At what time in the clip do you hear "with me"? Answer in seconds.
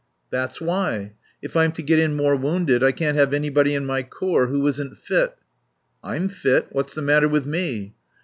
7.29-7.93